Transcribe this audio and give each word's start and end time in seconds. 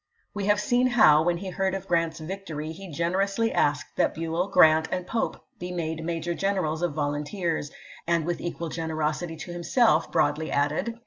We 0.33 0.45
have 0.45 0.59
seen 0.59 0.87
how, 0.87 1.21
when 1.21 1.37
he 1.37 1.51
heard 1.51 1.75
of 1.75 1.87
Grant's 1.87 2.19
victory, 2.19 2.71
he 2.71 2.89
generously 2.89 3.53
asked 3.53 3.97
that 3.97 4.15
Buell, 4.15 4.47
Grant, 4.47 4.87
and 4.91 5.05
Pope 5.05 5.45
be 5.59 5.71
made 5.71 6.03
major 6.03 6.33
generals 6.33 6.81
of 6.81 6.95
volunteers^ 6.95 7.69
and 8.07 8.25
with 8.25 8.41
equal 8.41 8.69
generosity 8.69 9.37
to 9.37 9.51
himself 9.51 10.11
broadly 10.11 10.49
added, 10.49 10.87
Vol. 10.93 10.99